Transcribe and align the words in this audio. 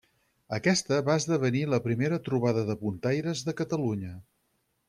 Aquesta 0.55 0.97
va 1.09 1.17
esdevenir 1.21 1.61
la 1.73 1.81
primera 1.89 2.19
trobada 2.31 2.65
de 2.73 2.79
puntaires 2.83 3.47
de 3.51 3.59
Catalunya. 3.63 4.19